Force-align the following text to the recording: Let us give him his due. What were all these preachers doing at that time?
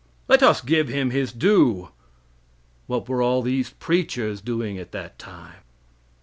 Let 0.27 0.41
us 0.41 0.61
give 0.61 0.87
him 0.87 1.11
his 1.11 1.31
due. 1.31 1.89
What 2.87 3.07
were 3.07 3.21
all 3.21 3.43
these 3.43 3.69
preachers 3.69 4.41
doing 4.41 4.79
at 4.79 4.93
that 4.93 5.19
time? 5.19 5.61